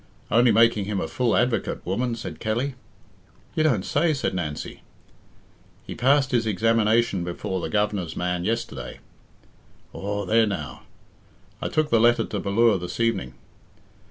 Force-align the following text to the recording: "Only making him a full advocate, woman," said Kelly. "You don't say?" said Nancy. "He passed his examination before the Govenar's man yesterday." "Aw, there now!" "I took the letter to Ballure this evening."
"Only 0.31 0.51
making 0.51 0.85
him 0.85 0.99
a 0.99 1.07
full 1.07 1.37
advocate, 1.37 1.85
woman," 1.85 2.15
said 2.15 2.39
Kelly. 2.39 2.73
"You 3.53 3.61
don't 3.61 3.85
say?" 3.85 4.15
said 4.15 4.33
Nancy. 4.33 4.81
"He 5.85 5.93
passed 5.93 6.31
his 6.31 6.47
examination 6.47 7.23
before 7.23 7.61
the 7.61 7.69
Govenar's 7.69 8.15
man 8.15 8.43
yesterday." 8.43 8.97
"Aw, 9.93 10.25
there 10.25 10.47
now!" 10.47 10.81
"I 11.61 11.69
took 11.69 11.91
the 11.91 11.99
letter 11.99 12.25
to 12.25 12.39
Ballure 12.39 12.79
this 12.79 12.99
evening." 12.99 13.35